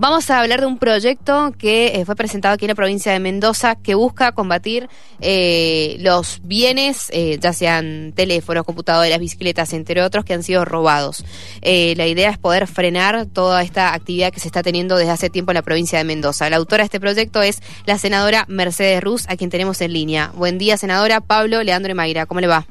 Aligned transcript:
vamos 0.00 0.30
a 0.30 0.40
hablar 0.40 0.60
de 0.60 0.66
un 0.66 0.78
proyecto 0.78 1.52
que 1.58 1.88
eh, 1.88 2.04
fue 2.06 2.16
presentado 2.16 2.54
aquí 2.54 2.64
en 2.64 2.70
la 2.70 2.74
provincia 2.74 3.12
de 3.12 3.20
Mendoza 3.20 3.74
que 3.74 3.94
busca 3.94 4.32
combatir 4.32 4.88
eh, 5.20 5.96
los 6.00 6.40
bienes, 6.42 7.10
eh, 7.12 7.38
ya 7.38 7.52
sean 7.52 8.12
teléfonos, 8.16 8.64
computadoras, 8.64 9.18
bicicletas, 9.18 9.74
entre 9.74 10.02
otros, 10.02 10.24
que 10.24 10.32
han 10.32 10.42
sido 10.42 10.64
robados. 10.64 11.22
la 11.62 12.06
idea 12.06 12.30
es 12.30 12.38
poder 12.38 12.66
frenar 12.66 13.26
toda 13.26 13.62
esta 13.62 13.92
actividad 13.92 14.32
que 14.32 14.40
se 14.40 14.48
está 14.48 14.62
teniendo 14.62 14.96
desde 14.96 15.12
hace 15.12 15.28
tiempo 15.28 15.52
en 15.52 15.56
la 15.56 15.62
provincia 15.62 15.98
de 15.98 16.04
Mendoza. 16.04 16.48
La 16.48 16.56
autora 16.56 16.82
de 16.82 16.86
este 16.86 17.00
proyecto 17.00 17.42
es 17.42 17.60
la 17.84 17.98
senadora 17.98 18.46
Mercedes 18.48 19.02
Ruz, 19.02 19.26
a 19.28 19.36
quien 19.36 19.50
tenemos 19.50 19.80
en 19.82 19.92
línea. 19.92 20.32
Buen 20.34 20.56
día, 20.56 20.78
senadora 20.78 21.20
Pablo 21.20 21.62
Leandro 21.62 21.92
y 21.92 21.94
Mayra. 21.94 22.24
¿Cómo 22.24 22.40
le 22.40 22.46
va? 22.46 22.66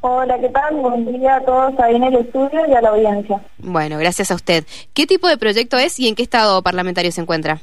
Hola, 0.00 0.38
¿qué 0.38 0.48
tal? 0.48 0.76
Buen 0.76 1.12
día 1.12 1.36
a 1.36 1.40
todos 1.40 1.78
ahí 1.80 1.96
en 1.96 2.04
el 2.04 2.16
estudio 2.16 2.66
y 2.68 2.72
a 2.72 2.80
la 2.80 2.90
audiencia. 2.90 3.40
Bueno, 3.58 3.98
gracias 3.98 4.30
a 4.30 4.34
usted. 4.34 4.64
¿Qué 4.94 5.06
tipo 5.06 5.28
de 5.28 5.38
proyecto 5.38 5.78
es 5.78 5.98
y 5.98 6.08
en 6.08 6.14
qué 6.14 6.22
estado 6.22 6.62
parlamentario 6.62 7.10
se 7.12 7.20
encuentra? 7.20 7.60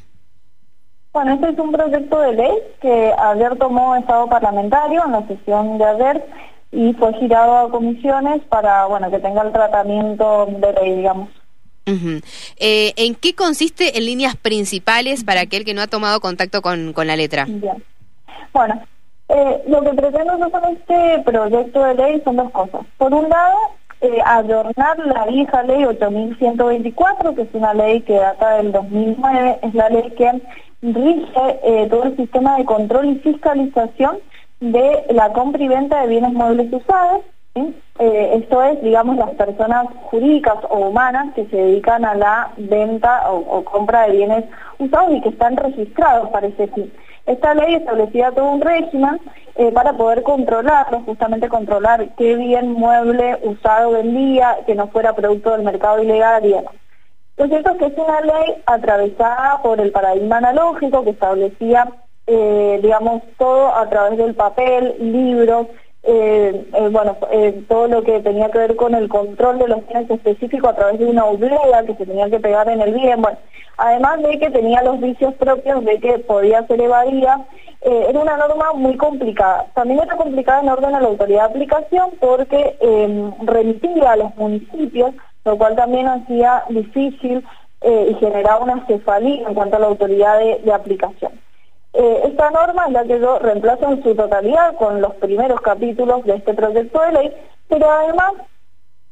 Bueno, 1.14 1.34
este 1.34 1.50
es 1.50 1.60
un 1.60 1.72
proyecto 1.72 2.20
de 2.20 2.34
ley 2.34 2.52
que 2.82 3.14
ayer 3.18 3.56
tomó 3.58 3.96
estado 3.96 4.28
parlamentario 4.28 5.04
en 5.06 5.12
la 5.12 5.28
sesión 5.28 5.78
de 5.78 5.86
ayer 5.86 6.26
y 6.72 6.94
fue 6.94 7.14
girado 7.20 7.58
a 7.58 7.70
comisiones 7.70 8.42
para, 8.50 8.88
bueno, 8.88 9.12
que 9.12 9.20
tenga 9.20 9.44
el 9.44 9.52
tratamiento 9.52 10.48
de 10.48 10.74
ley, 10.74 10.96
digamos. 10.96 11.30
Eh, 11.86 12.94
¿En 12.96 13.14
qué 13.14 13.36
consiste 13.36 13.98
en 13.98 14.06
líneas 14.06 14.36
principales 14.36 15.24
para 15.24 15.42
aquel 15.42 15.66
que 15.66 15.74
no 15.74 15.82
ha 15.82 15.88
tomado 15.88 16.20
contacto 16.20 16.62
con, 16.62 16.94
con 16.94 17.06
la 17.06 17.16
letra? 17.16 17.46
Bien. 17.48 17.84
Bueno, 18.54 18.82
eh, 19.36 19.64
lo 19.68 19.82
que 19.82 19.94
pretendo 19.94 20.52
con 20.52 20.64
este 20.66 21.24
proyecto 21.26 21.84
de 21.84 21.96
ley 21.96 22.22
son 22.24 22.36
dos 22.36 22.52
cosas. 22.52 22.82
Por 22.98 23.12
un 23.14 23.28
lado, 23.30 23.58
eh, 24.02 24.20
adornar 24.24 25.00
la 25.00 25.26
vieja 25.26 25.64
ley 25.64 25.86
8124, 25.86 27.34
que 27.34 27.42
es 27.42 27.48
una 27.54 27.74
ley 27.74 28.02
que 28.02 28.14
data 28.14 28.58
del 28.58 28.72
2009, 28.72 29.60
es 29.64 29.74
la 29.74 29.90
ley 29.90 30.12
que 30.12 30.42
rige 30.84 31.60
eh, 31.64 31.88
todo 31.90 32.04
el 32.04 32.16
sistema 32.16 32.58
de 32.58 32.66
control 32.66 33.06
y 33.06 33.16
fiscalización 33.16 34.20
de 34.60 35.04
la 35.10 35.34
compra 35.34 35.64
y 35.64 35.68
venta 35.68 36.02
de 36.02 36.08
bienes 36.10 36.34
muebles 36.34 36.72
usados. 36.72 37.22
esto 38.00 38.64
es, 38.64 38.82
digamos, 38.84 39.18
las 39.18 39.32
personas 39.32 39.88
jurídicas 40.12 40.58
o 40.70 40.78
humanas 40.90 41.34
que 41.34 41.46
se 41.46 41.58
dedican 41.58 42.06
a 42.06 42.14
la 42.14 42.52
venta 42.58 43.32
o, 43.32 43.38
o 43.38 43.64
compra 43.64 44.04
de 44.04 44.18
bienes 44.18 44.46
usados 44.78 45.12
y 45.16 45.22
que 45.22 45.30
están 45.30 45.58
registrados 45.58 46.30
para 46.30 46.48
ese 46.48 46.68
fin. 46.68 46.92
Esta 47.26 47.54
ley 47.54 47.76
establecía 47.76 48.32
todo 48.32 48.52
un 48.52 48.62
régimen 48.62 49.20
eh, 49.56 49.72
para 49.72 49.94
poder 49.94 50.24
controlarlo, 50.24 51.02
justamente 51.02 51.48
controlar 51.48 52.16
qué 52.16 52.36
bien 52.36 52.72
mueble 52.72 53.40
usado 53.44 53.92
vendía, 53.92 54.58
que 54.66 54.76
no 54.76 54.88
fuera 54.88 55.16
producto 55.16 55.52
del 55.52 55.64
mercado 55.64 56.02
ilegal 56.04 56.46
y 56.46 56.50
demás. 56.50 56.74
Lo 57.38 57.48
cierto 57.48 57.72
es 57.72 57.78
que 57.78 57.86
es 57.86 57.98
una 57.98 58.22
ley 58.22 58.62
atravesada 58.66 59.62
por 59.64 59.80
el 59.80 59.92
paradigma 59.92 60.38
analógico 60.38 61.04
que 61.04 61.12
establecía, 61.12 61.88
eh, 62.28 62.80
digamos, 62.82 63.24
todo 63.38 63.74
a 63.74 63.90
través 63.90 64.18
del 64.18 64.36
papel, 64.36 64.96
libros, 65.00 65.68
eh, 66.06 66.68
eh, 66.74 66.90
bueno, 66.92 67.16
eh, 67.32 67.64
todo 67.70 67.88
lo 67.88 68.04
que 68.04 68.20
tenía 68.20 68.52
que 68.52 68.58
ver 68.58 68.76
con 68.76 68.94
el 68.94 69.08
control 69.08 69.58
de 69.58 69.70
los 69.70 69.88
bienes 69.88 70.10
específicos 70.10 70.72
a 70.72 70.76
través 70.76 71.00
de 71.00 71.06
una 71.06 71.24
oblea 71.24 71.86
que 71.86 71.96
se 71.96 72.06
tenía 72.06 72.30
que 72.30 72.42
pegar 72.42 72.68
en 72.68 72.82
el 72.82 72.94
bien, 72.94 73.22
bueno, 73.22 73.38
además 73.78 74.22
de 74.22 74.38
que 74.38 74.50
tenía 74.50 74.84
los 74.84 75.00
vicios 75.00 75.34
propios 75.36 75.86
de 75.86 76.00
que 76.00 76.20
podía 76.20 76.68
ser 76.68 76.82
evadida, 76.82 77.46
era 77.86 78.18
una 78.18 78.38
norma 78.38 78.72
muy 78.74 78.96
complicada. 78.96 79.66
También 79.76 80.00
era 80.00 80.16
complicada 80.16 80.62
en 80.62 80.70
orden 80.70 80.96
a 80.96 81.02
la 81.02 81.08
autoridad 81.10 81.50
de 81.50 81.52
aplicación 81.52 82.12
porque 82.22 82.78
remitía 83.42 84.14
a 84.14 84.16
los 84.16 84.34
municipios, 84.38 85.14
lo 85.44 85.58
cual 85.58 85.76
también 85.76 86.08
hacía 86.08 86.64
difícil 86.70 87.46
y 87.82 88.14
generaba 88.22 88.64
una 88.64 88.86
cefalía 88.88 89.46
en 89.46 89.54
cuanto 89.54 89.76
a 89.76 89.80
la 89.80 89.88
autoridad 89.88 90.40
de 90.40 90.72
aplicación. 90.72 91.34
Eh, 91.94 92.22
esta 92.26 92.50
norma 92.50 92.86
es 92.88 92.92
la 92.92 93.04
que 93.04 93.20
yo 93.20 93.38
reemplazo 93.38 93.92
en 93.92 94.02
su 94.02 94.16
totalidad 94.16 94.76
con 94.76 95.00
los 95.00 95.14
primeros 95.16 95.62
capítulos 95.62 96.26
de 96.26 96.36
este 96.36 96.54
proyecto 96.56 97.00
de 97.02 97.12
ley, 97.12 97.34
pero 97.70 97.90
además 97.90 98.34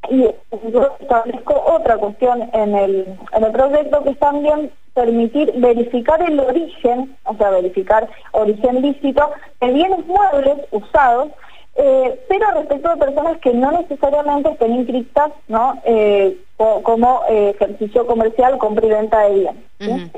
y 0.10 0.28
yo 0.72 0.96
establezco 1.00 1.64
otra 1.68 1.98
cuestión 1.98 2.50
en 2.54 2.76
el, 2.76 3.20
en 3.34 3.44
el 3.44 3.52
proyecto 3.52 4.04
que 4.04 4.10
es 4.10 4.20
también 4.20 4.72
permitir 4.96 5.54
verificar 5.58 6.22
el 6.24 6.40
origen, 6.40 7.16
o 7.26 7.36
sea, 7.36 7.52
verificar 7.52 8.10
origen 8.32 8.82
lícito 8.82 9.30
de 9.62 9.72
bienes 9.72 10.06
muebles 10.08 10.58
usados, 10.72 11.30
eh, 11.76 12.20
pero 12.28 12.52
respecto 12.52 12.90
de 12.90 12.98
personas 12.98 13.38
que 13.38 13.54
no 13.54 13.72
necesariamente 13.72 14.50
estén 14.50 14.74
inscritas 14.74 15.32
¿no? 15.48 15.80
Eh, 15.86 16.36
como 16.58 17.22
ejercicio 17.30 18.06
comercial, 18.06 18.58
compra 18.58 18.86
y 18.86 18.90
venta 18.90 19.20
de 19.22 19.34
bienes. 19.80 20.12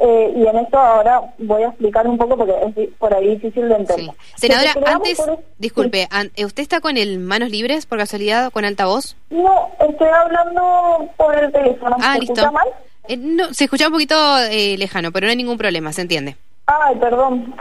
Eh, 0.00 0.32
y 0.36 0.46
en 0.46 0.56
esto 0.58 0.78
ahora 0.78 1.20
voy 1.38 1.64
a 1.64 1.68
explicar 1.68 2.06
un 2.06 2.16
poco 2.16 2.36
porque 2.36 2.54
es 2.76 2.88
por 2.98 3.12
ahí 3.12 3.30
difícil 3.30 3.68
de 3.68 3.74
entender. 3.74 4.14
Senadora, 4.36 4.72
antes, 4.86 5.20
disculpe, 5.58 6.08
eh, 6.36 6.44
¿usted 6.44 6.62
está 6.62 6.80
con 6.80 6.96
el 6.96 7.18
manos 7.18 7.50
libres 7.50 7.84
por 7.84 7.98
casualidad 7.98 8.46
o 8.46 8.50
con 8.52 8.64
altavoz? 8.64 9.16
No, 9.30 9.70
estoy 9.80 10.08
hablando 10.08 11.08
por 11.16 11.36
el 11.36 11.50
teléfono. 11.50 11.96
Ah, 12.00 12.14
¿Se 12.14 12.24
escucha 12.24 12.50
mal? 12.52 12.68
Eh, 13.08 13.16
no, 13.16 13.52
se 13.52 13.64
escucha 13.64 13.88
un 13.88 13.92
poquito 13.92 14.14
lejano, 14.50 15.10
pero 15.10 15.26
no 15.26 15.30
hay 15.30 15.36
ningún 15.36 15.58
problema, 15.58 15.92
se 15.92 16.02
entiende. 16.02 16.36
Ay, 16.66 16.94
perdón, 16.96 17.56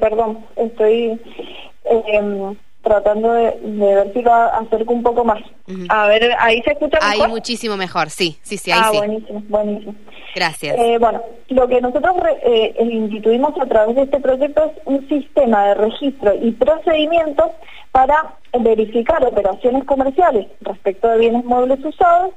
perdón, 0.00 0.46
estoy 0.56 1.20
tratando 2.82 3.32
de, 3.32 3.56
ver 3.62 4.12
si 4.12 4.22
lo 4.22 4.32
acerco 4.32 4.92
un 4.92 5.02
poco 5.02 5.24
más. 5.24 5.40
A 5.88 6.06
ver, 6.08 6.34
ahí 6.38 6.60
se 6.62 6.72
escucha 6.72 6.98
mejor. 7.00 7.26
Ahí 7.26 7.30
muchísimo 7.30 7.76
mejor, 7.76 8.10
sí, 8.10 8.36
sí, 8.42 8.58
sí, 8.58 8.70
ahí 8.70 8.80
ah, 8.82 8.90
buenísimo, 8.92 9.42
buenísimo. 9.48 9.94
Gracias. 10.34 10.78
Eh, 10.78 10.96
bueno, 10.98 11.22
lo 11.48 11.68
que 11.68 11.80
nosotros 11.80 12.16
eh, 12.44 12.74
instituimos 12.80 13.54
a 13.60 13.66
través 13.66 13.96
de 13.96 14.02
este 14.02 14.20
proyecto 14.20 14.64
es 14.64 14.72
un 14.86 15.08
sistema 15.08 15.68
de 15.68 15.74
registro 15.74 16.34
y 16.34 16.52
procedimientos 16.52 17.50
para 17.92 18.34
verificar 18.58 19.24
operaciones 19.24 19.84
comerciales 19.84 20.46
respecto 20.60 21.08
de 21.08 21.18
bienes 21.18 21.44
muebles 21.44 21.84
usados 21.84 22.32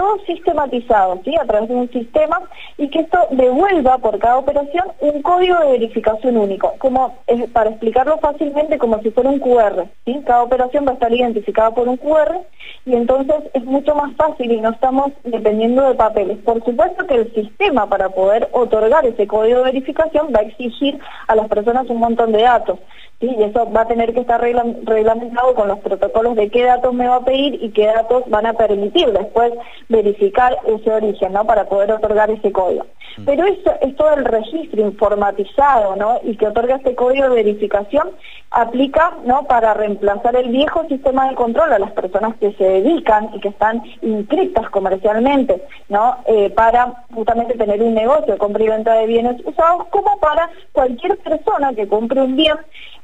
todo 0.00 0.16
sistematizado, 0.24 1.20
¿sí? 1.24 1.36
A 1.36 1.44
través 1.44 1.68
de 1.68 1.74
un 1.74 1.90
sistema 1.90 2.40
y 2.78 2.88
que 2.88 3.00
esto 3.00 3.18
devuelva 3.32 3.98
por 3.98 4.18
cada 4.18 4.38
operación 4.38 4.86
un 5.00 5.20
código 5.20 5.58
de 5.58 5.72
verificación 5.72 6.38
único, 6.38 6.72
como 6.78 7.18
para 7.52 7.68
explicarlo 7.68 8.16
fácilmente 8.16 8.78
como 8.78 8.98
si 9.02 9.10
fuera 9.10 9.28
un 9.28 9.40
QR, 9.40 9.84
¿sí? 10.06 10.22
Cada 10.24 10.42
operación 10.42 10.86
va 10.86 10.92
a 10.92 10.94
estar 10.94 11.12
identificada 11.12 11.72
por 11.72 11.86
un 11.86 11.98
QR 11.98 12.38
y 12.86 12.94
entonces 12.94 13.36
es 13.52 13.62
mucho 13.64 13.94
más 13.94 14.16
fácil 14.16 14.50
y 14.50 14.60
no 14.62 14.70
estamos 14.70 15.12
dependiendo 15.22 15.86
de 15.86 15.94
papeles. 15.94 16.38
Por 16.38 16.64
supuesto 16.64 17.06
que 17.06 17.16
el 17.16 17.34
sistema 17.34 17.86
para 17.86 18.08
poder 18.08 18.48
otorgar 18.52 19.04
ese 19.04 19.26
código 19.26 19.58
de 19.58 19.64
verificación 19.64 20.28
va 20.34 20.40
a 20.40 20.44
exigir 20.44 20.98
a 21.26 21.34
las 21.34 21.46
personas 21.48 21.90
un 21.90 21.98
montón 21.98 22.32
de 22.32 22.40
datos. 22.40 22.78
¿Sí? 23.20 23.36
Y 23.38 23.42
eso 23.42 23.70
va 23.70 23.82
a 23.82 23.88
tener 23.88 24.12
que 24.14 24.20
estar 24.20 24.40
reglamentado 24.40 25.54
con 25.54 25.68
los 25.68 25.78
protocolos 25.80 26.36
de 26.36 26.50
qué 26.50 26.64
datos 26.64 26.92
me 26.94 27.06
va 27.06 27.16
a 27.16 27.24
pedir 27.24 27.62
y 27.62 27.70
qué 27.70 27.86
datos 27.86 28.24
van 28.28 28.46
a 28.46 28.54
permitir 28.54 29.12
después 29.12 29.52
verificar 29.88 30.56
ese 30.66 30.90
origen, 30.90 31.32
¿no? 31.32 31.44
Para 31.44 31.66
poder 31.66 31.92
otorgar 31.92 32.30
ese 32.30 32.50
código. 32.50 32.86
Mm. 33.16 33.24
Pero 33.24 33.44
eso 33.46 33.72
es 33.80 33.96
todo 33.96 34.14
el 34.14 34.24
registro 34.24 34.82
informatizado, 34.82 35.96
¿no? 35.96 36.20
Y 36.22 36.36
que 36.36 36.46
otorga 36.46 36.76
este 36.76 36.94
código 36.94 37.28
de 37.28 37.34
verificación 37.34 38.10
aplica, 38.50 39.16
¿no? 39.24 39.44
Para 39.44 39.74
reemplazar 39.74 40.36
el 40.36 40.50
viejo 40.50 40.84
sistema 40.88 41.28
de 41.28 41.34
control 41.34 41.72
a 41.72 41.78
las 41.78 41.92
personas 41.92 42.36
que 42.36 42.52
se 42.54 42.64
dedican 42.64 43.30
y 43.34 43.40
que 43.40 43.48
están 43.48 43.82
inscritas 44.02 44.68
comercialmente, 44.70 45.62
¿no? 45.88 46.16
Eh, 46.26 46.50
para 46.50 47.04
justamente 47.14 47.54
tener 47.54 47.82
un 47.82 47.94
negocio 47.94 48.32
de 48.32 48.38
compra 48.38 48.62
y 48.62 48.68
venta 48.68 48.94
de 48.94 49.06
bienes 49.06 49.40
usados, 49.44 49.86
como 49.90 50.18
para 50.18 50.50
cualquier 50.72 51.16
persona 51.18 51.72
que 51.74 51.88
compre 51.88 52.20
un 52.20 52.36
bien 52.36 52.56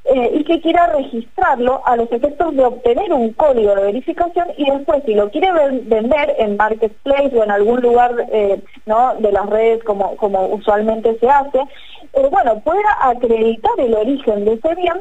eh, 0.08 0.30
y 0.34 0.44
que 0.44 0.60
quiera 0.60 0.86
registrarlo 0.86 1.82
a 1.84 1.96
los 1.96 2.10
efectos 2.12 2.54
de 2.54 2.64
obtener 2.64 3.12
un 3.12 3.32
código 3.32 3.74
de 3.74 3.82
verificación 3.82 4.46
y 4.56 4.70
después 4.70 5.02
si 5.04 5.14
lo 5.14 5.30
quiere 5.30 5.50
vender 5.82 6.36
en 6.38 6.56
marketplace 6.56 7.36
o 7.36 7.42
en 7.42 7.50
algún 7.50 7.80
lugar 7.80 8.14
eh, 8.30 8.60
¿no? 8.86 9.14
de 9.18 9.32
las 9.32 9.46
redes 9.46 9.82
como, 9.96 10.16
como 10.16 10.46
usualmente 10.46 11.18
se 11.18 11.28
hace, 11.28 11.58
eh, 11.58 12.28
bueno, 12.30 12.60
pueda 12.60 12.98
acreditar 13.00 13.72
el 13.78 13.94
origen 13.94 14.44
de 14.44 14.54
ese 14.54 14.74
bien 14.74 15.00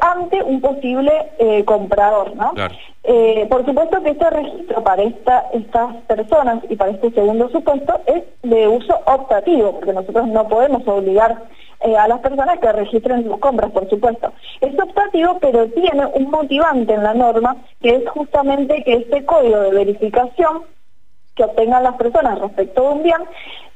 ante 0.00 0.42
un 0.42 0.60
posible 0.60 1.12
comprador. 1.64 2.34
¿no? 2.34 2.52
por 3.48 3.64
supuesto 3.64 4.02
que 4.02 4.10
este 4.10 4.28
registro 4.28 4.82
para 4.82 5.04
esta, 5.04 5.46
estas 5.52 5.94
personas 6.08 6.64
y 6.68 6.74
para 6.74 6.90
este 6.90 7.12
segundo 7.12 7.48
supuesto 7.50 8.00
es 8.06 8.24
de 8.42 8.66
uso 8.66 8.98
optativo, 9.06 9.74
porque 9.74 9.92
nosotros 9.92 10.26
no 10.26 10.48
podemos 10.48 10.82
obligar 10.88 11.44
eh, 11.80 11.96
a 11.96 12.08
las 12.08 12.18
personas 12.18 12.58
que 12.58 12.72
registren 12.72 13.22
sus 13.22 13.38
compras, 13.38 13.70
por 13.70 13.88
supuesto. 13.88 14.32
Es 14.60 14.76
optativo, 14.80 15.38
pero 15.40 15.68
tiene 15.68 16.06
un 16.06 16.28
motivante 16.28 16.92
en 16.92 17.04
la 17.04 17.14
norma, 17.14 17.56
que 17.80 17.90
es 17.90 18.08
justamente 18.10 18.82
que 18.82 18.94
este 18.94 19.24
código 19.24 19.60
de 19.60 19.70
verificación 19.70 20.64
que 21.36 21.44
obtengan 21.44 21.84
las 21.84 21.94
personas 21.94 22.40
respecto 22.40 22.82
de 22.82 22.88
un 22.88 23.02
bien 23.04 23.22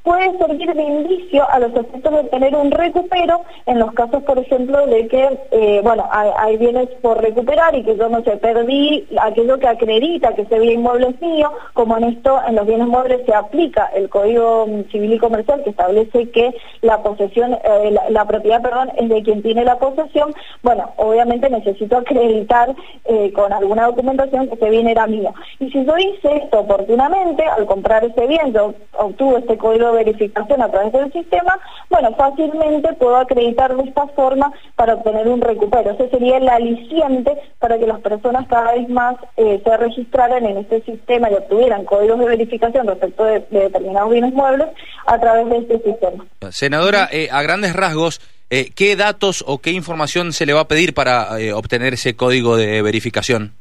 puede 0.03 0.37
servir 0.39 0.73
de 0.75 0.83
indicio 0.83 1.49
a 1.49 1.59
los 1.61 1.75
efectos 1.75 2.13
de 2.13 2.25
tener 2.25 2.55
un 2.57 2.71
recupero 2.71 3.43
en 3.67 3.79
los 3.79 3.93
casos, 3.93 4.23
por 4.25 4.39
ejemplo, 4.39 4.87
de 4.87 5.07
que, 5.09 5.39
eh, 5.51 5.81
bueno, 5.83 6.09
hay, 6.11 6.57
bienes 6.57 6.89
por 7.01 7.21
recuperar 7.21 7.75
y 7.75 7.83
que 7.83 7.97
yo 7.97 8.09
no 8.09 8.23
sé, 8.23 8.37
perdí 8.37 9.07
aquello 9.21 9.59
que 9.59 9.69
acredita 9.69 10.35
que 10.35 10.43
ese 10.43 10.59
bien 10.59 10.81
inmueble 10.81 11.09
es 11.09 11.21
mío, 11.21 11.51
como 11.73 11.97
en 11.97 12.05
esto, 12.05 12.41
en 12.47 12.57
los 12.57 12.67
bienes 12.67 12.87
muebles 12.87 13.25
se 13.27 13.35
aplica 13.35 13.91
el 13.95 14.09
Código 14.09 14.67
Civil 14.91 15.15
y 15.15 15.19
Comercial 15.19 15.63
que 15.65 15.71
establece 15.71 16.31
que 16.31 16.55
la 16.83 17.03
posesión, 17.03 17.55
eh, 17.55 17.97
la, 18.11 18.25
propiedad, 18.27 18.63
perdón, 18.63 18.91
es 18.97 19.09
de 19.09 19.23
quien 19.23 19.43
tiene 19.43 19.65
la 19.65 19.79
posesión, 19.79 20.35
bueno, 20.63 20.91
obviamente 20.97 21.49
necesito 21.49 21.99
acreditar 21.99 22.75
eh, 23.07 23.33
con 23.33 23.53
alguna 23.53 23.87
documentación 23.87 24.49
que 24.49 24.55
ese 24.55 24.71
bien 24.71 24.89
era 24.89 25.07
mío. 25.07 25.33
Y 25.59 25.71
si 25.71 25.85
yo 25.85 25.97
hice 25.97 26.37
esto 26.37 26.61
oportunamente, 26.61 27.45
al 27.45 27.67
comprar 27.67 28.05
ese 28.05 28.27
bien, 28.27 28.53
yo 28.53 28.75
obtuve 28.99 29.39
este 29.39 29.57
código 29.57 29.92
de 29.93 30.05
verificación 30.05 30.63
a 30.63 30.71
través 30.71 30.93
del 30.93 31.13
sistema, 31.13 31.59
bueno, 31.91 32.15
fácilmente 32.17 32.93
puedo 32.95 33.17
acreditar 33.17 33.77
de 33.77 33.85
esta 33.85 34.07
forma 34.09 34.53
para 34.77 34.95
obtener 34.95 35.29
un 35.29 35.41
recupero. 35.41 35.91
Ese 35.93 36.09
sería 36.11 36.39
el 36.39 36.49
aliciente 36.49 37.37
para 37.59 37.79
que 37.79 37.87
las 37.87 38.01
personas 38.01 38.47
cada 38.49 38.73
vez 38.73 38.89
más 38.89 39.17
eh, 39.37 39.61
se 39.65 39.77
registraran 39.77 40.45
en 40.45 40.59
este 40.59 40.83
sistema 40.83 41.31
y 41.31 41.35
obtuvieran 41.35 41.85
códigos 41.85 42.19
de 42.19 42.27
verificación 42.27 42.87
respecto 42.87 43.25
de, 43.25 43.41
determinados 43.51 44.11
bienes 44.11 44.33
muebles 44.33 44.69
a 45.07 45.19
través 45.19 45.49
de 45.49 45.59
este 45.59 45.91
sistema. 45.91 46.27
Senadora, 46.51 47.09
eh, 47.13 47.29
a 47.31 47.43
grandes 47.43 47.75
rasgos, 47.75 48.21
eh, 48.51 48.71
¿qué 48.75 48.97
datos 48.97 49.45
o 49.47 49.59
qué 49.59 49.71
información 49.71 50.33
se 50.33 50.47
le 50.47 50.53
va 50.53 50.61
a 50.61 50.69
pedir 50.69 50.95
para 50.95 51.29
obtener 51.55 51.95
ese 51.95 52.17
código 52.17 52.57
de 52.57 52.83
verificación? 52.83 53.55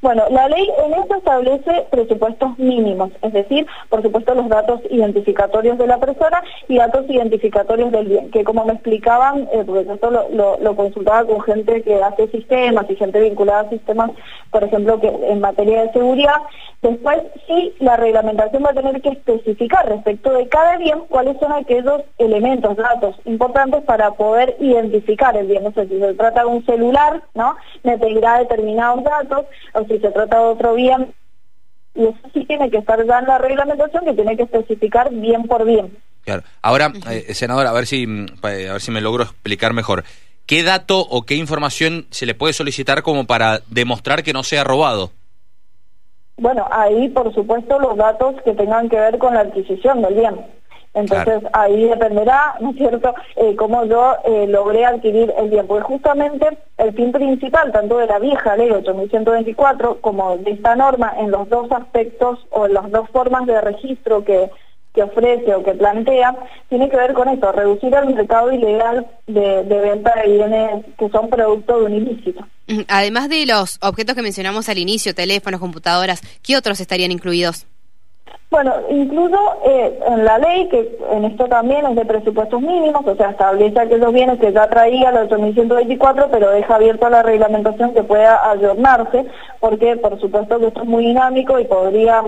Bueno, 0.00 0.24
la 0.30 0.48
ley 0.48 0.68
en 0.84 0.94
esto 0.94 1.16
establece 1.16 1.86
presupuestos 1.90 2.58
mínimos, 2.58 3.10
es 3.22 3.32
decir, 3.32 3.66
por 3.88 4.02
supuesto 4.02 4.34
los 4.34 4.48
datos 4.48 4.80
identificatorios 4.90 5.78
de 5.78 5.86
la 5.86 5.98
persona 5.98 6.42
y 6.68 6.76
datos 6.76 7.08
identificatorios 7.08 7.90
del 7.90 8.06
bien, 8.06 8.30
que 8.30 8.44
como 8.44 8.64
me 8.64 8.74
explicaban, 8.74 9.48
eh, 9.52 9.62
porque 9.64 9.90
esto 9.90 10.10
lo, 10.10 10.58
lo, 10.58 10.76
consultaba 10.76 11.24
con 11.24 11.40
gente 11.42 11.82
que 11.82 12.02
hace 12.02 12.28
sistemas 12.28 12.86
y 12.90 12.96
gente 12.96 13.20
vinculada 13.20 13.60
a 13.60 13.70
sistemas, 13.70 14.10
por 14.50 14.64
ejemplo, 14.64 15.00
que 15.00 15.08
en 15.08 15.40
materia 15.40 15.82
de 15.82 15.92
seguridad, 15.92 16.40
después 16.82 17.22
sí 17.46 17.74
la 17.78 17.96
reglamentación 17.96 18.62
va 18.64 18.70
a 18.70 18.74
tener 18.74 19.00
que 19.00 19.10
especificar 19.10 19.88
respecto 19.88 20.32
de 20.32 20.48
cada 20.48 20.76
bien 20.76 21.00
cuáles 21.08 21.38
son 21.38 21.52
aquellos 21.52 22.02
elementos, 22.18 22.76
datos 22.76 23.16
importantes 23.24 23.82
para 23.84 24.10
poder 24.12 24.56
identificar 24.60 25.36
el 25.36 25.46
bien. 25.46 25.64
No 25.64 25.72
sé, 25.72 25.86
si 25.88 25.98
se 25.98 26.14
trata 26.14 26.42
de 26.42 26.46
un 26.46 26.66
celular, 26.66 27.22
¿no? 27.34 27.56
Me 27.82 27.96
pedirá 27.96 28.38
determinados 28.38 29.02
datos, 29.04 29.46
si 29.86 29.98
se 29.98 30.10
trata 30.10 30.38
de 30.38 30.44
otro 30.44 30.74
bien, 30.74 31.14
y 31.94 32.04
eso 32.04 32.18
sí 32.32 32.44
tiene 32.44 32.70
que 32.70 32.78
estar 32.78 33.04
ya 33.06 33.18
en 33.18 33.26
la 33.26 33.38
reglamentación 33.38 34.04
que 34.04 34.14
tiene 34.14 34.36
que 34.36 34.42
especificar 34.44 35.10
bien 35.12 35.44
por 35.44 35.64
bien. 35.64 35.96
Claro. 36.24 36.42
Ahora, 36.62 36.92
eh, 37.10 37.34
senador, 37.34 37.66
a 37.66 37.72
ver 37.72 37.86
si 37.86 38.06
mm, 38.06 38.26
a 38.42 38.48
ver 38.48 38.80
si 38.80 38.90
me 38.90 39.00
logro 39.00 39.24
explicar 39.24 39.72
mejor. 39.72 40.04
¿Qué 40.46 40.62
dato 40.62 41.00
o 41.00 41.22
qué 41.22 41.36
información 41.36 42.06
se 42.10 42.26
le 42.26 42.34
puede 42.34 42.52
solicitar 42.52 43.02
como 43.02 43.26
para 43.26 43.60
demostrar 43.70 44.22
que 44.22 44.32
no 44.32 44.42
sea 44.42 44.64
robado? 44.64 45.10
Bueno, 46.36 46.66
ahí 46.70 47.08
por 47.08 47.32
supuesto 47.32 47.78
los 47.78 47.96
datos 47.96 48.34
que 48.44 48.52
tengan 48.52 48.88
que 48.88 48.98
ver 48.98 49.18
con 49.18 49.34
la 49.34 49.40
adquisición 49.40 50.02
del 50.02 50.14
bien. 50.14 50.34
Entonces 50.94 51.42
ahí 51.52 51.88
dependerá, 51.88 52.54
¿no 52.60 52.70
es 52.70 52.76
cierto?, 52.76 53.14
eh, 53.36 53.56
cómo 53.56 53.84
yo 53.84 54.14
eh, 54.24 54.46
logré 54.46 54.86
adquirir 54.86 55.34
el 55.36 55.50
bien. 55.50 55.66
Porque 55.66 55.82
justamente 55.84 56.56
el 56.78 56.94
fin 56.94 57.10
principal, 57.10 57.72
tanto 57.72 57.98
de 57.98 58.06
la 58.06 58.20
vieja 58.20 58.56
ley 58.56 58.70
8124 58.70 60.00
como 60.00 60.38
de 60.38 60.52
esta 60.52 60.76
norma, 60.76 61.12
en 61.18 61.32
los 61.32 61.48
dos 61.48 61.70
aspectos 61.72 62.38
o 62.50 62.66
en 62.66 62.74
las 62.74 62.90
dos 62.90 63.10
formas 63.10 63.46
de 63.46 63.60
registro 63.60 64.24
que, 64.24 64.50
que 64.94 65.02
ofrece 65.02 65.52
o 65.52 65.64
que 65.64 65.74
plantea, 65.74 66.36
tiene 66.68 66.88
que 66.88 66.96
ver 66.96 67.12
con 67.12 67.28
esto, 67.28 67.50
reducir 67.50 67.92
el 67.92 68.14
mercado 68.14 68.52
ilegal 68.52 69.06
de, 69.26 69.64
de 69.64 69.80
venta 69.80 70.12
de 70.14 70.32
bienes 70.32 70.84
que 70.96 71.08
son 71.08 71.28
producto 71.28 71.80
de 71.80 71.86
un 71.86 71.94
ilícito. 71.94 72.46
Además 72.88 73.28
de 73.28 73.44
los 73.46 73.78
objetos 73.82 74.14
que 74.14 74.22
mencionamos 74.22 74.68
al 74.68 74.78
inicio, 74.78 75.14
teléfonos, 75.14 75.60
computadoras, 75.60 76.20
¿qué 76.42 76.56
otros 76.56 76.80
estarían 76.80 77.10
incluidos? 77.10 77.66
Bueno, 78.54 78.72
incluso 78.88 79.36
eh, 79.64 79.98
en 80.06 80.24
la 80.24 80.38
ley, 80.38 80.68
que 80.68 80.96
en 81.10 81.24
esto 81.24 81.48
también 81.48 81.84
es 81.86 81.96
de 81.96 82.04
presupuestos 82.04 82.62
mínimos, 82.62 83.04
o 83.04 83.16
sea, 83.16 83.30
establece 83.30 83.80
aquellos 83.80 84.12
bienes 84.12 84.38
que 84.38 84.52
ya 84.52 84.68
traía 84.68 85.10
la 85.10 85.22
8124, 85.22 86.28
pero 86.30 86.50
deja 86.50 86.76
abierto 86.76 87.06
a 87.06 87.10
la 87.10 87.24
reglamentación 87.24 87.92
que 87.94 88.04
pueda 88.04 88.48
ayornarse, 88.48 89.26
porque 89.58 89.96
por 89.96 90.20
supuesto 90.20 90.60
que 90.60 90.68
esto 90.68 90.82
es 90.82 90.88
muy 90.88 91.04
dinámico 91.04 91.58
y 91.58 91.64
podría 91.64 92.22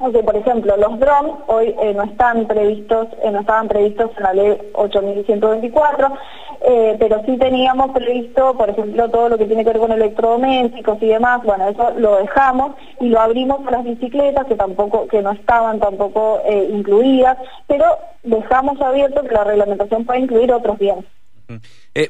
por 0.00 0.36
ejemplo, 0.36 0.76
los 0.78 0.98
drones 0.98 1.34
hoy 1.46 1.74
eh, 1.82 1.92
no 1.94 2.04
están 2.04 2.46
previstos, 2.46 3.08
eh, 3.22 3.30
no 3.30 3.40
estaban 3.40 3.68
previstos 3.68 4.10
en 4.16 4.22
la 4.22 4.32
ley 4.32 4.58
8124, 4.72 6.18
eh, 6.62 6.96
pero 6.98 7.22
sí 7.26 7.36
teníamos 7.36 7.90
previsto, 7.90 8.56
por 8.56 8.70
ejemplo, 8.70 9.10
todo 9.10 9.28
lo 9.28 9.36
que 9.36 9.44
tiene 9.44 9.62
que 9.62 9.70
ver 9.70 9.78
con 9.78 9.92
electrodomésticos 9.92 11.02
y 11.02 11.06
demás, 11.06 11.42
bueno, 11.44 11.68
eso 11.68 11.90
lo 11.98 12.16
dejamos 12.16 12.76
y 12.98 13.10
lo 13.10 13.20
abrimos 13.20 13.66
a 13.66 13.70
las 13.72 13.84
bicicletas 13.84 14.46
que 14.46 14.54
tampoco, 14.54 15.06
que 15.06 15.20
no 15.20 15.32
estaban 15.32 15.78
tampoco 15.78 16.40
incluidas, 16.70 17.36
pero 17.66 17.84
dejamos 18.22 18.80
abierto 18.80 19.22
que 19.22 19.34
la 19.34 19.44
reglamentación 19.44 20.06
pueda 20.06 20.18
incluir 20.18 20.50
otros 20.50 20.78
bienes. 20.78 21.04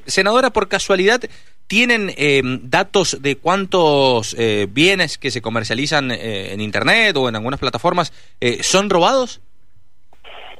senadora, 0.07 0.51
por 0.51 0.69
casualidad, 0.69 1.23
¿Tienen 1.71 2.11
eh, 2.17 2.43
datos 2.65 3.23
de 3.23 3.37
cuántos 3.37 4.35
eh, 4.37 4.67
bienes 4.69 5.19
que 5.19 5.31
se 5.31 5.41
comercializan 5.41 6.11
eh, 6.11 6.53
en 6.53 6.61
Internet 6.61 7.17
o 7.17 7.29
en 7.29 7.37
algunas 7.37 7.61
plataformas 7.61 8.13
son 8.63 8.91
robados? 8.91 9.41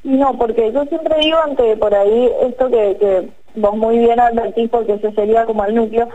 No, 0.05 0.39
porque 0.39 0.71
yo 0.73 0.85
siempre 0.85 1.19
digo 1.19 1.37
ante 1.45 1.77
por 1.79 1.93
ahí 1.93 2.31
esto 2.43 2.71
que, 2.71 2.97
que 3.01 3.29
vos 3.57 3.77
muy 3.77 3.99
bien 3.99 4.21
advertís 4.21 4.71
porque 4.71 4.93
ese 4.93 5.11
sería 5.11 5.47
como 5.47 5.65
el 5.65 5.75
núcleo, 5.75 6.09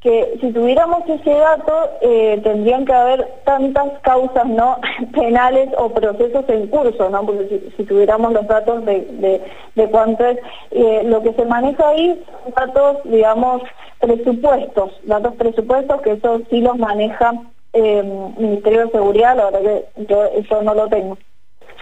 que 0.00 0.38
si 0.40 0.50
tuviéramos 0.50 1.06
ese 1.06 1.30
dato 1.30 1.90
eh, 2.00 2.40
tendrían 2.42 2.86
que 2.86 2.92
haber 2.92 3.28
tantas 3.44 3.98
causas 4.00 4.46
no 4.46 4.78
penales 5.14 5.68
o 5.76 5.90
procesos 5.90 6.44
en 6.48 6.68
curso, 6.68 7.10
¿no? 7.10 7.24
Porque 7.24 7.70
si, 7.76 7.84
tuviéramos 7.84 8.32
los 8.32 8.46
datos 8.46 8.84
de, 8.86 9.42
de, 9.74 9.90
cuánto 9.90 10.24
es, 10.24 10.38
eh, 10.70 11.02
lo 11.04 11.22
que 11.22 11.34
se 11.34 11.44
maneja 11.44 11.88
ahí 11.88 12.20
son 12.44 12.52
datos, 12.54 12.96
digamos, 13.04 13.62
presupuestos, 14.00 14.92
datos 15.04 15.34
presupuestos 15.36 16.02
que 16.02 16.12
eso 16.12 16.42
sí 16.50 16.60
los 16.60 16.78
maneja 16.78 17.32
eh, 17.72 18.02
Ministerio 18.38 18.86
de 18.86 18.92
Seguridad, 18.92 19.36
la 19.36 19.50
verdad 19.50 19.82
que 19.94 20.06
yo 20.08 20.24
eso 20.36 20.62
no 20.62 20.74
lo 20.74 20.88
tengo. 20.88 21.18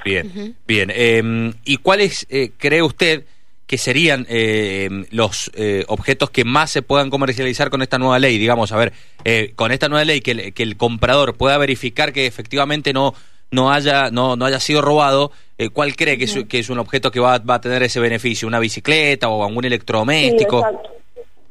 Bien, 0.05 0.56
bien. 0.67 0.93
Em, 0.94 1.53
¿Y 1.65 1.79
cuáles 1.79 2.26
cree 2.59 2.82
usted? 2.82 3.25
que 3.69 3.76
serían 3.76 4.26
eh, 4.31 4.88
los 5.11 5.50
eh, 5.55 5.85
objetos 5.88 6.31
que 6.31 6.44
más 6.44 6.70
se 6.70 6.81
puedan 6.81 7.11
comercializar 7.11 7.69
con 7.69 7.82
esta 7.82 7.99
nueva 7.99 8.19
ley? 8.19 8.38
Digamos, 8.38 8.73
a 8.73 8.79
ver, 8.79 8.94
eh, 9.25 9.53
con 9.56 9.73
esta 9.73 9.91
nueva 9.91 10.06
ley 10.06 10.23
que 10.23 10.31
el, 10.31 10.55
que 10.55 10.62
el 10.62 10.79
comprador 10.79 11.37
pueda 11.37 11.59
verificar 11.59 12.14
que 12.14 12.26
efectivamente 12.26 12.93
no 12.93 13.14
no 13.50 13.71
haya 13.71 14.11
no, 14.11 14.37
no 14.37 14.44
haya 14.44 14.61
sido 14.61 14.82
robado, 14.82 15.32
¿cuál 15.73 15.97
cree 15.97 16.19
que 16.19 16.25
es, 16.25 16.44
que 16.49 16.59
es 16.59 16.69
un 16.69 16.79
objeto 16.79 17.11
que 17.11 17.21
va, 17.21 17.38
va 17.38 17.55
a 17.55 17.61
tener 17.61 17.82
ese 17.82 17.99
beneficio? 17.99 18.49
¿Una 18.49 18.59
bicicleta 18.59 19.28
o 19.28 19.45
algún 19.45 19.64
electrodoméstico? 19.64 20.66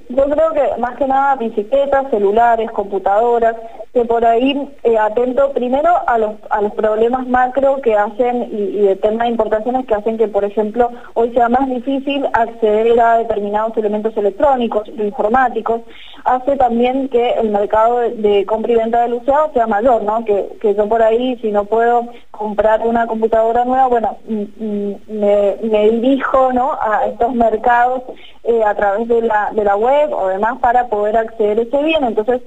Yo 0.09 0.23
creo 0.23 0.53
que 0.53 0.79
más 0.79 0.95
que 0.97 1.05
nada 1.05 1.35
bicicletas, 1.35 2.09
celulares, 2.09 2.71
computadoras, 2.71 3.55
que 3.93 4.05
por 4.05 4.23
ahí 4.23 4.69
eh, 4.83 4.97
atento 4.97 5.51
primero 5.51 5.89
a 6.07 6.17
los, 6.17 6.35
a 6.49 6.61
los 6.61 6.73
problemas 6.73 7.27
macro 7.27 7.81
que 7.81 7.95
hacen 7.95 8.47
y, 8.51 8.77
de 8.77 8.95
tema 8.95 9.25
de 9.25 9.31
importaciones 9.31 9.85
que 9.85 9.95
hacen 9.95 10.17
que, 10.17 10.27
por 10.27 10.45
ejemplo, 10.45 10.91
hoy 11.13 11.33
sea 11.33 11.49
más 11.49 11.67
difícil 11.67 12.25
acceder 12.33 12.97
a 12.99 13.17
determinados 13.17 13.75
elementos 13.75 14.15
electrónicos, 14.15 14.87
informáticos. 14.87 15.81
Hace 16.23 16.55
también 16.55 17.09
que 17.09 17.31
el 17.31 17.49
mercado 17.49 17.99
de, 17.99 18.45
compra 18.45 18.71
y 18.71 18.75
venta 18.75 19.01
del 19.01 19.15
usado 19.15 19.51
sea 19.53 19.67
mayor, 19.67 20.03
¿no? 20.03 20.23
Que, 20.23 20.57
que 20.61 20.73
yo 20.73 20.87
por 20.87 21.01
ahí, 21.01 21.37
si 21.41 21.51
no 21.51 21.65
puedo 21.65 22.07
comprar 22.37 22.85
una 22.85 23.07
computadora 23.07 23.65
nueva, 23.65 23.87
bueno, 23.87 24.17
me, 24.27 25.57
me 25.61 25.89
dirijo, 25.89 26.53
¿no? 26.53 26.73
A 26.73 27.07
estos 27.07 27.33
mercados 27.33 28.03
eh, 28.43 28.63
a 28.63 28.75
través 28.75 29.07
de 29.07 29.21
la, 29.21 29.51
de 29.53 29.63
la 29.63 29.75
web 29.75 30.13
o 30.13 30.27
demás 30.27 30.59
para 30.59 30.87
poder 30.87 31.17
acceder 31.17 31.59
a 31.59 31.61
ese 31.63 31.83
bien. 31.83 32.03
Entonces, 32.03 32.41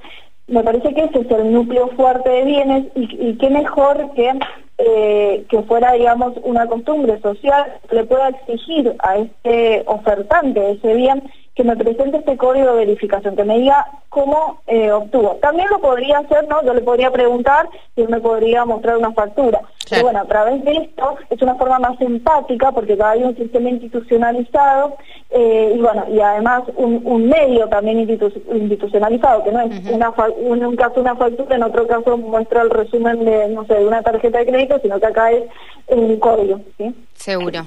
me 0.47 0.65
parece 0.65 0.95
que 0.95 1.05
ese 1.05 1.21
es 1.21 1.31
el 1.31 1.53
núcleo 1.53 1.89
fuerte 1.89 2.29
de 2.29 2.45
bienes 2.45 2.87
y, 2.95 3.37
qué 3.37 3.51
mejor 3.51 4.13
que, 4.15 4.33
eh, 4.79 5.45
que 5.49 5.63
fuera, 5.63 5.93
digamos, 5.93 6.35
una 6.43 6.67
costumbre 6.67 7.21
social, 7.21 7.73
le 7.91 8.05
pueda 8.05 8.31
exigir 8.31 8.97
a 9.01 9.19
este 9.19 9.85
ofertante 9.87 10.59
de 10.59 10.73
ese 10.73 10.95
bien 10.95 11.23
que 11.61 11.65
me 11.65 11.77
presente 11.77 12.17
este 12.17 12.39
código 12.39 12.69
de 12.69 12.87
verificación, 12.87 13.37
que 13.37 13.45
me 13.45 13.59
diga 13.59 13.87
cómo 14.09 14.63
eh, 14.67 14.91
obtuvo. 14.91 15.37
También 15.43 15.69
lo 15.69 15.79
podría 15.79 16.17
hacer, 16.17 16.49
¿no? 16.49 16.65
Yo 16.65 16.73
le 16.73 16.81
podría 16.81 17.11
preguntar 17.11 17.69
si 17.95 18.01
él 18.01 18.09
me 18.09 18.19
podría 18.19 18.65
mostrar 18.65 18.97
una 18.97 19.13
factura. 19.13 19.61
Bueno, 20.01 20.21
a 20.21 20.25
través 20.25 20.65
de 20.65 20.73
esto 20.73 21.19
es 21.29 21.43
una 21.43 21.57
forma 21.57 21.79
más 21.79 22.01
empática 22.01 22.73
porque 22.73 22.97
hay 23.05 23.25
un 23.25 23.37
sistema 23.37 23.69
institucionalizado 23.69 24.97
eh, 25.29 25.75
y 25.77 25.79
bueno, 25.81 26.07
y 26.11 26.19
además 26.21 26.63
un, 26.77 27.29
medio 27.29 27.69
también 27.69 27.99
institucionalizado, 27.99 29.45
que 29.45 29.53
no 29.53 29.61
es 29.61 29.91
una 29.91 30.15
en 30.17 30.65
un 30.65 30.77
caso 30.77 31.01
una 31.01 31.17
factura, 31.17 31.57
en 31.57 31.63
otro 31.63 31.87
caso 31.87 32.17
muestra 32.17 32.63
el 32.63 32.71
resumen 32.71 33.23
de, 33.27 33.49
no 33.49 33.67
sé, 33.67 33.75
de 33.75 33.87
una 33.87 34.01
tarjeta 34.01 34.39
de 34.39 34.47
crédito, 34.47 34.79
sino 34.81 34.99
que 34.99 35.07
acá 35.07 35.31
es 35.31 35.45
un 35.89 36.19
código, 36.21 36.59
¿sí? 36.79 36.95
Seguro. 37.17 37.67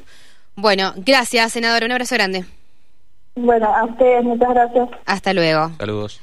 Bueno, 0.56 0.94
gracias, 0.96 1.52
senadora. 1.52 1.86
Un 1.86 1.92
abrazo 1.92 2.16
grande. 2.16 2.46
Bueno, 3.36 3.74
a 3.74 3.86
ustedes, 3.86 4.24
muchas 4.24 4.50
gracias. 4.50 4.90
Hasta 5.06 5.34
luego. 5.34 5.72
Saludos. 5.78 6.22